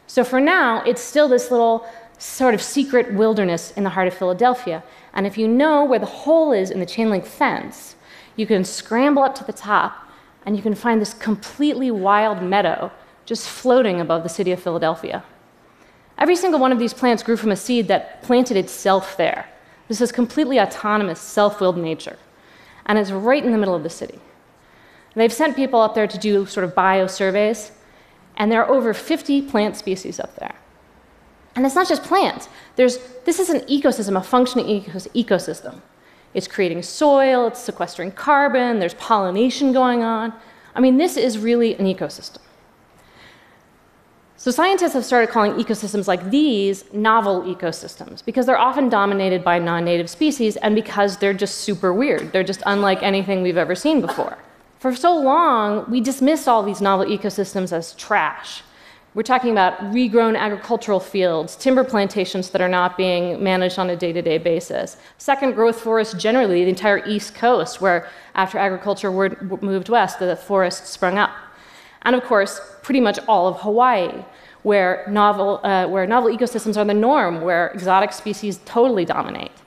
So 0.06 0.24
for 0.24 0.40
now, 0.40 0.82
it's 0.84 1.02
still 1.02 1.28
this 1.28 1.50
little 1.50 1.86
sort 2.18 2.54
of 2.54 2.62
secret 2.62 3.12
wilderness 3.12 3.72
in 3.72 3.84
the 3.84 3.90
heart 3.90 4.08
of 4.08 4.14
Philadelphia. 4.14 4.82
And 5.12 5.26
if 5.26 5.36
you 5.36 5.48
know 5.48 5.84
where 5.84 5.98
the 5.98 6.06
hole 6.06 6.52
is 6.52 6.70
in 6.70 6.80
the 6.80 6.86
chain 6.86 7.10
link 7.10 7.26
fence, 7.26 7.96
you 8.36 8.46
can 8.46 8.64
scramble 8.64 9.22
up 9.22 9.34
to 9.36 9.44
the 9.44 9.52
top 9.52 10.08
and 10.46 10.56
you 10.56 10.62
can 10.62 10.74
find 10.74 11.00
this 11.00 11.14
completely 11.14 11.90
wild 11.90 12.42
meadow 12.42 12.90
just 13.24 13.48
floating 13.48 14.00
above 14.00 14.22
the 14.22 14.28
city 14.28 14.52
of 14.52 14.62
Philadelphia. 14.62 15.24
Every 16.18 16.36
single 16.36 16.60
one 16.60 16.72
of 16.72 16.78
these 16.78 16.94
plants 16.94 17.22
grew 17.22 17.36
from 17.36 17.50
a 17.50 17.56
seed 17.56 17.88
that 17.88 18.22
planted 18.22 18.56
itself 18.56 19.16
there. 19.16 19.48
This 19.88 20.00
is 20.00 20.12
completely 20.12 20.60
autonomous, 20.60 21.20
self 21.20 21.60
willed 21.60 21.78
nature. 21.78 22.16
And 22.86 22.98
it's 22.98 23.10
right 23.10 23.44
in 23.44 23.52
the 23.52 23.58
middle 23.58 23.74
of 23.74 23.82
the 23.82 23.90
city. 23.90 24.20
They've 25.14 25.32
sent 25.32 25.56
people 25.56 25.80
up 25.80 25.94
there 25.94 26.06
to 26.06 26.18
do 26.18 26.44
sort 26.46 26.64
of 26.64 26.74
bio 26.74 27.06
surveys, 27.06 27.72
and 28.36 28.50
there 28.50 28.64
are 28.64 28.70
over 28.70 28.94
50 28.94 29.42
plant 29.42 29.76
species 29.76 30.18
up 30.18 30.34
there. 30.36 30.54
And 31.56 31.64
it's 31.64 31.74
not 31.74 31.88
just 31.88 32.02
plants. 32.02 32.48
There's, 32.76 32.98
this 33.24 33.38
is 33.38 33.48
an 33.48 33.60
ecosystem, 33.60 34.18
a 34.18 34.22
functioning 34.22 34.82
ecosystem. 34.82 35.80
It's 36.34 36.48
creating 36.48 36.82
soil, 36.82 37.46
it's 37.46 37.60
sequestering 37.60 38.10
carbon, 38.10 38.80
there's 38.80 38.94
pollination 38.94 39.72
going 39.72 40.02
on. 40.02 40.32
I 40.74 40.80
mean, 40.80 40.96
this 40.96 41.16
is 41.16 41.38
really 41.38 41.74
an 41.76 41.86
ecosystem. 41.86 42.38
So, 44.36 44.50
scientists 44.50 44.92
have 44.92 45.04
started 45.06 45.30
calling 45.30 45.52
ecosystems 45.52 46.06
like 46.06 46.28
these 46.28 46.92
novel 46.92 47.42
ecosystems 47.44 48.22
because 48.22 48.44
they're 48.44 48.58
often 48.58 48.90
dominated 48.90 49.42
by 49.42 49.58
non 49.58 49.86
native 49.86 50.10
species 50.10 50.56
and 50.56 50.74
because 50.74 51.16
they're 51.16 51.32
just 51.32 51.58
super 51.58 51.94
weird. 51.94 52.30
They're 52.32 52.44
just 52.44 52.62
unlike 52.66 53.02
anything 53.02 53.42
we've 53.42 53.56
ever 53.56 53.74
seen 53.74 54.02
before. 54.02 54.36
For 54.84 54.94
so 54.94 55.16
long, 55.18 55.90
we 55.90 56.02
dismissed 56.02 56.46
all 56.46 56.62
these 56.62 56.82
novel 56.82 57.06
ecosystems 57.06 57.72
as 57.72 57.94
trash. 57.94 58.62
We're 59.14 59.22
talking 59.22 59.50
about 59.50 59.78
regrown 59.94 60.38
agricultural 60.38 61.00
fields, 61.00 61.56
timber 61.56 61.84
plantations 61.84 62.50
that 62.50 62.60
are 62.60 62.68
not 62.68 62.98
being 62.98 63.42
managed 63.42 63.78
on 63.78 63.88
a 63.88 63.96
day 63.96 64.12
to 64.12 64.20
day 64.20 64.36
basis, 64.36 64.98
second 65.16 65.52
growth 65.54 65.80
forests 65.80 66.12
generally, 66.22 66.64
the 66.64 66.68
entire 66.68 67.02
East 67.06 67.34
Coast, 67.34 67.80
where 67.80 68.10
after 68.34 68.58
agriculture 68.58 69.10
moved 69.62 69.88
west, 69.88 70.18
the 70.18 70.36
forests 70.36 70.90
sprung 70.90 71.16
up. 71.16 71.30
And 72.02 72.14
of 72.14 72.22
course, 72.24 72.60
pretty 72.82 73.00
much 73.00 73.18
all 73.26 73.48
of 73.48 73.62
Hawaii, 73.62 74.22
where 74.64 75.06
novel, 75.08 75.60
uh, 75.64 75.88
where 75.88 76.06
novel 76.06 76.30
ecosystems 76.30 76.76
are 76.76 76.84
the 76.84 76.92
norm, 76.92 77.40
where 77.40 77.68
exotic 77.68 78.12
species 78.12 78.60
totally 78.66 79.06
dominate. 79.06 79.63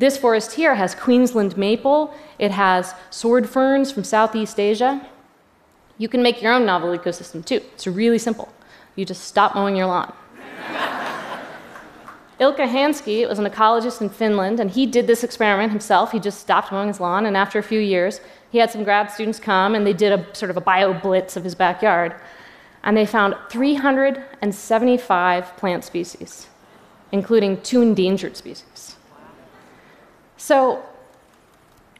This 0.00 0.16
forest 0.16 0.52
here 0.52 0.74
has 0.74 0.94
Queensland 0.94 1.58
maple, 1.58 2.14
it 2.38 2.52
has 2.52 2.94
sword 3.10 3.46
ferns 3.46 3.92
from 3.92 4.02
Southeast 4.02 4.58
Asia. 4.58 5.06
You 5.98 6.08
can 6.08 6.22
make 6.22 6.40
your 6.40 6.54
own 6.54 6.64
novel 6.64 6.96
ecosystem 6.96 7.44
too. 7.44 7.60
It's 7.74 7.86
really 7.86 8.18
simple. 8.18 8.48
You 8.96 9.04
just 9.04 9.24
stop 9.24 9.54
mowing 9.54 9.76
your 9.76 9.88
lawn. 9.88 10.10
Ilkka 12.40 12.66
Hanski 12.66 13.28
was 13.28 13.38
an 13.38 13.44
ecologist 13.44 14.00
in 14.00 14.08
Finland, 14.08 14.58
and 14.58 14.70
he 14.70 14.86
did 14.86 15.06
this 15.06 15.22
experiment 15.22 15.70
himself. 15.70 16.12
He 16.12 16.18
just 16.18 16.40
stopped 16.40 16.72
mowing 16.72 16.88
his 16.88 16.98
lawn, 16.98 17.26
and 17.26 17.36
after 17.36 17.58
a 17.58 17.62
few 17.62 17.80
years, 17.80 18.22
he 18.50 18.56
had 18.56 18.70
some 18.70 18.84
grad 18.84 19.10
students 19.10 19.38
come, 19.38 19.74
and 19.74 19.86
they 19.86 19.92
did 19.92 20.18
a 20.18 20.34
sort 20.34 20.50
of 20.50 20.56
a 20.56 20.62
bio 20.62 20.94
blitz 20.94 21.36
of 21.36 21.44
his 21.44 21.54
backyard 21.54 22.14
and 22.82 22.96
they 22.96 23.04
found 23.04 23.34
375 23.50 25.56
plant 25.58 25.84
species, 25.84 26.46
including 27.12 27.60
two 27.60 27.82
endangered 27.82 28.38
species. 28.38 28.96
So, 30.40 30.82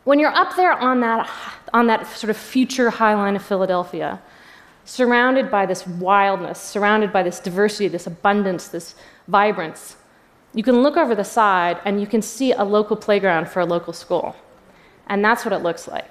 when 0.05 0.19
you're 0.19 0.35
up 0.35 0.57
there 0.57 0.73
on 0.73 1.01
that, 1.01 1.29
on 1.75 1.89
that 1.89 2.07
sort 2.07 2.31
of 2.31 2.39
future 2.39 2.89
high 2.89 3.15
line 3.15 3.37
of 3.37 3.45
Philadelphia, 3.45 4.19
surrounded 4.87 5.51
by 5.51 5.67
this 5.67 5.87
wildness, 5.87 6.59
surrounded 6.59 7.13
by 7.13 7.23
this 7.23 7.39
diversity, 7.39 7.87
this 7.87 8.07
abundance, 8.07 8.69
this 8.69 8.95
vibrance, 9.29 9.97
you 10.55 10.63
can 10.63 10.83
look 10.83 10.97
over 10.97 11.15
the 11.15 11.23
side 11.23 11.79
and 11.85 12.01
you 12.01 12.07
can 12.07 12.23
see 12.23 12.53
a 12.53 12.65
local 12.65 12.97
playground 12.97 13.47
for 13.47 13.61
a 13.61 13.67
local 13.67 13.93
school. 13.93 14.35
And 15.07 15.23
that's 15.23 15.45
what 15.45 15.53
it 15.53 15.59
looks 15.59 15.87
like. 15.87 16.11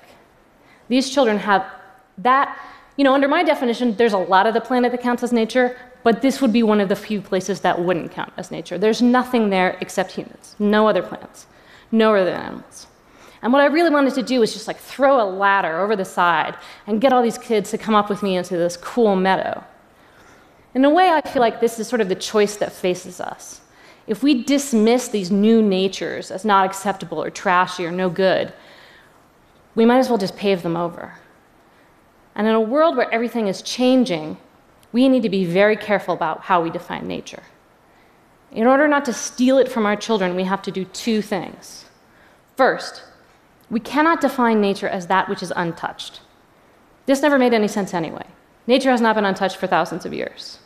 These 0.87 1.09
children 1.09 1.39
have 1.39 1.65
that 2.19 2.55
you 2.95 3.03
know, 3.03 3.13
under 3.13 3.27
my 3.29 3.43
definition, 3.43 3.95
there's 3.95 4.13
a 4.13 4.17
lot 4.17 4.45
of 4.45 4.53
the 4.53 4.59
planet 4.59 4.91
that 4.91 5.01
counts 5.01 5.23
as 5.23 5.31
nature, 5.31 5.75
but 6.03 6.21
this 6.21 6.41
would 6.41 6.53
be 6.53 6.63
one 6.63 6.81
of 6.81 6.89
the 6.89 6.95
few 6.97 7.21
places 7.21 7.61
that 7.61 7.79
wouldn't 7.79 8.11
count 8.11 8.33
as 8.35 8.51
nature. 8.51 8.77
There's 8.77 9.01
nothing 9.01 9.49
there 9.49 9.77
except 9.79 10.11
humans, 10.11 10.55
no 10.59 10.85
other 10.85 11.01
plants, 11.01 11.47
no 11.91 12.15
other 12.15 12.33
animals. 12.33 12.87
And 13.41 13.53
what 13.53 13.61
I 13.61 13.67
really 13.67 13.89
wanted 13.89 14.15
to 14.15 14.23
do 14.23 14.39
was 14.41 14.53
just 14.53 14.67
like 14.67 14.77
throw 14.77 15.21
a 15.21 15.27
ladder 15.29 15.79
over 15.79 15.95
the 15.95 16.05
side 16.05 16.55
and 16.87 16.99
get 16.99 17.13
all 17.13 17.23
these 17.23 17.37
kids 17.37 17.71
to 17.71 17.77
come 17.77 17.95
up 17.95 18.09
with 18.09 18.21
me 18.21 18.35
into 18.35 18.57
this 18.57 18.75
cool 18.75 19.15
meadow. 19.15 19.63
In 20.73 20.83
a 20.85 20.89
way, 20.89 21.09
I 21.09 21.21
feel 21.21 21.41
like 21.41 21.61
this 21.61 21.79
is 21.79 21.87
sort 21.87 22.01
of 22.01 22.09
the 22.09 22.15
choice 22.15 22.57
that 22.57 22.71
faces 22.71 23.19
us. 23.19 23.61
If 24.07 24.23
we 24.23 24.43
dismiss 24.43 25.07
these 25.07 25.31
new 25.31 25.61
natures 25.61 26.31
as 26.31 26.43
not 26.43 26.65
acceptable 26.65 27.23
or 27.23 27.29
trashy 27.29 27.85
or 27.85 27.91
no 27.91 28.09
good, 28.09 28.53
we 29.75 29.85
might 29.85 29.99
as 29.99 30.09
well 30.09 30.17
just 30.17 30.35
pave 30.35 30.61
them 30.61 30.75
over. 30.75 31.13
And 32.35 32.47
in 32.47 32.53
a 32.53 32.61
world 32.61 32.97
where 32.97 33.11
everything 33.13 33.47
is 33.47 33.61
changing, 33.61 34.37
we 34.91 35.07
need 35.07 35.23
to 35.23 35.29
be 35.29 35.45
very 35.45 35.75
careful 35.75 36.13
about 36.13 36.41
how 36.41 36.61
we 36.61 36.69
define 36.69 37.07
nature. 37.07 37.43
In 38.51 38.65
order 38.65 38.87
not 38.87 39.05
to 39.05 39.13
steal 39.13 39.57
it 39.57 39.71
from 39.71 39.85
our 39.85 39.95
children, 39.95 40.35
we 40.35 40.43
have 40.43 40.61
to 40.63 40.71
do 40.71 40.85
two 40.85 41.21
things. 41.21 41.85
First, 42.57 43.03
we 43.69 43.79
cannot 43.79 44.21
define 44.21 44.59
nature 44.59 44.87
as 44.87 45.07
that 45.07 45.29
which 45.29 45.43
is 45.43 45.53
untouched. 45.55 46.21
This 47.05 47.21
never 47.21 47.37
made 47.37 47.53
any 47.53 47.67
sense 47.67 47.93
anyway. 47.93 48.25
Nature 48.65 48.91
has 48.91 49.01
not 49.01 49.15
been 49.15 49.25
untouched 49.25 49.57
for 49.57 49.67
thousands 49.67 50.05
of 50.05 50.13
years. 50.13 50.59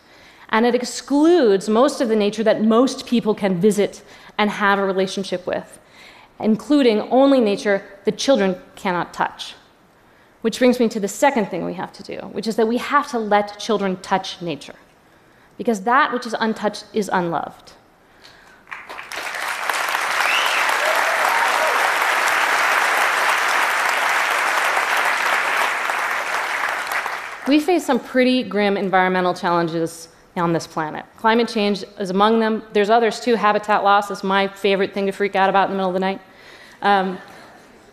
And 0.50 0.66
it 0.66 0.76
excludes 0.76 1.68
most 1.68 2.00
of 2.00 2.10
the 2.10 2.16
nature 2.16 2.44
that 2.44 2.62
most 2.62 3.08
people 3.08 3.34
can 3.34 3.60
visit 3.60 4.04
and 4.38 4.50
have 4.50 4.80
a 4.80 4.86
relationship 4.86 5.46
with, 5.48 5.80
including 6.40 7.02
only 7.02 7.42
nature 7.42 7.84
that 8.06 8.18
children 8.18 8.56
cannot 8.76 9.14
touch. 9.14 9.56
Which 10.42 10.60
brings 10.60 10.80
me 10.80 10.90
to 10.90 11.00
the 11.00 11.08
second 11.08 11.48
thing 11.48 11.66
we 11.66 11.74
have 11.76 11.94
to 11.94 12.04
do, 12.04 12.18
which 12.28 12.48
is 12.48 12.56
that 12.58 12.68
we 12.68 12.78
have 12.78 13.10
to 13.12 13.20
let 13.20 13.60
children 13.60 13.98
touch 13.98 14.42
nature. 14.42 14.76
Because 15.58 15.82
that 15.82 16.12
which 16.12 16.26
is 16.26 16.36
untouched 16.40 16.86
is 16.94 17.10
unloved. 17.14 17.74
We 27.48 27.60
face 27.60 27.86
some 27.86 28.00
pretty 28.00 28.44
grim 28.44 28.78
environmental 28.78 29.34
challenges 29.34 30.08
on 30.38 30.54
this 30.54 30.66
planet. 30.66 31.06
Climate 31.18 31.48
change 31.48 31.84
is 32.00 32.10
among 32.10 32.40
them. 32.40 32.64
There's 32.72 32.90
others 32.90 33.20
too. 33.20 33.36
Habitat 33.36 33.84
loss 33.84 34.10
is 34.10 34.24
my 34.24 34.48
favorite 34.48 34.94
thing 34.94 35.06
to 35.08 35.12
freak 35.12 35.36
out 35.36 35.50
about 35.50 35.66
in 35.66 35.72
the 35.72 35.76
middle 35.76 35.90
of 35.90 35.94
the 35.94 36.00
night. 36.00 36.22
Um, 36.82 37.18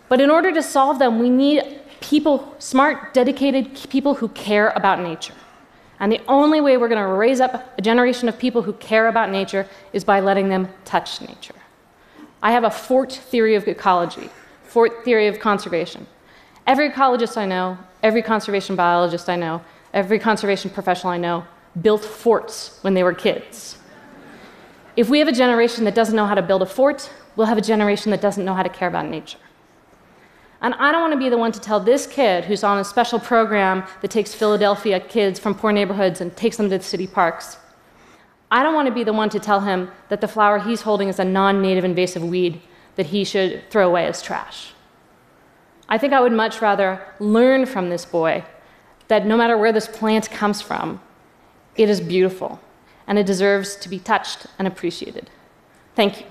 but 0.09 0.21
in 0.21 0.31
order 0.31 0.53
to 0.53 0.63
solve 0.63 0.99
them, 0.99 1.19
we 1.19 1.29
need 1.31 1.81
people, 2.01 2.55
smart, 2.59 3.13
dedicated 3.13 3.79
people 3.91 4.15
who 4.15 4.29
care 4.29 4.71
about 4.71 5.01
nature. 5.01 5.35
And 6.01 6.11
the 6.11 6.21
only 6.27 6.63
way 6.63 6.79
we're 6.79 6.89
going 6.89 7.07
to 7.07 7.13
raise 7.13 7.41
up 7.41 7.79
a 7.79 7.83
generation 7.83 8.29
of 8.29 8.39
people 8.39 8.63
who 8.63 8.73
care 8.73 9.07
about 9.07 9.31
nature 9.31 9.67
is 9.93 10.03
by 10.03 10.21
letting 10.21 10.49
them 10.49 10.69
touch 10.87 11.21
nature. 11.21 11.55
I 12.43 12.53
have 12.53 12.65
a 12.65 12.71
fort 12.71 13.13
theory 13.13 13.55
of 13.55 13.69
ecology, 13.69 14.31
fort 14.65 15.05
theory 15.05 15.27
of 15.27 15.39
conservation. 15.39 16.07
Every 16.67 16.91
ecologist 16.91 17.37
I 17.37 17.45
know, 17.45 17.77
every 18.03 18.23
conservation 18.23 18.77
biologist 18.77 19.29
I 19.29 19.37
know, 19.37 19.63
every 19.93 20.19
conservation 20.19 20.71
professional 20.71 21.13
I 21.13 21.19
know 21.19 21.45
built 21.81 22.03
forts 22.03 22.79
when 22.81 22.95
they 22.95 23.03
were 23.03 23.15
kids. 23.15 23.77
if 24.97 25.09
we 25.09 25.19
have 25.19 25.29
a 25.29 25.33
generation 25.33 25.85
that 25.85 25.95
doesn't 25.95 26.17
know 26.17 26.27
how 26.27 26.35
to 26.35 26.43
build 26.43 26.63
a 26.63 26.67
fort, 26.67 27.11
we'll 27.37 27.47
have 27.47 27.59
a 27.59 27.63
generation 27.63 28.11
that 28.11 28.21
doesn't 28.21 28.45
know 28.45 28.55
how 28.55 28.63
to 28.63 28.69
care 28.69 28.89
about 28.89 29.07
nature. 29.07 29.39
And 30.63 30.75
I 30.75 30.93
don't 30.93 31.01
want 31.01 31.15
to 31.15 31.19
be 31.19 31.31
the 31.31 31.39
one 31.39 31.53
to 31.53 31.61
tell 31.61 31.81
this 31.81 32.07
kid 32.07 32.45
who's 32.45 32.63
on 32.63 32.79
a 32.79 32.85
special 32.85 33.19
program 33.19 33.85
that 34.03 34.11
takes 34.11 34.35
Philadelphia 34.35 35.01
kids 35.01 35.39
from 35.39 35.55
poor 35.55 35.73
neighborhoods 35.73 36.21
and 36.21 36.37
takes 36.37 36.59
them 36.59 36.69
to 36.69 36.79
the 36.79 36.85
city 36.85 37.07
parks. 37.07 37.57
I 38.51 38.63
don't 38.63 38.75
want 38.75 38.87
to 38.87 38.95
be 38.95 39.05
the 39.05 39.13
one 39.13 39.31
to 39.31 39.39
tell 39.39 39.61
him 39.61 39.91
that 40.09 40.21
the 40.21 40.29
flower 40.29 40.59
he's 40.59 40.83
holding 40.83 41.09
is 41.09 41.19
a 41.19 41.25
non 41.25 41.63
native 41.63 41.85
invasive 41.85 42.25
weed 42.25 42.61
that 42.97 43.07
he 43.07 43.25
should 43.25 43.63
throw 43.71 43.89
away 43.89 44.07
as 44.07 44.21
trash. 44.21 44.73
I 45.89 45.99
think 45.99 46.13
I 46.13 46.21
would 46.21 46.33
much 46.33 46.61
rather 46.61 47.01
learn 47.19 47.65
from 47.65 47.89
this 47.89 48.05
boy 48.05 48.45
that 49.09 49.27
no 49.27 49.37
matter 49.37 49.57
where 49.57 49.73
this 49.73 49.89
plant 49.89 50.31
comes 50.31 50.61
from, 50.61 51.01
it 51.77 51.89
is 51.89 52.01
beautiful 52.01 52.61
and 53.07 53.19
it 53.19 53.27
deserves 53.27 53.77
to 53.77 53.89
be 53.89 53.99
touched 53.99 54.47
and 54.59 54.69
appreciated. 54.69 55.31
Thank 55.97 56.21
you. 56.21 56.27